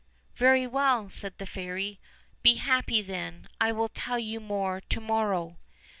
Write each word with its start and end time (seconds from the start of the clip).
"Very 0.35 0.65
well," 0.65 1.11
said 1.11 1.37
the 1.37 1.45
fairy, 1.45 1.99
"be 2.41 2.55
happy 2.55 3.03
then; 3.03 3.47
I 3.59 3.71
will 3.71 3.89
tell 3.89 4.17
you 4.17 4.39
more 4.39 4.81
to 4.89 4.99
morrow." 4.99 5.57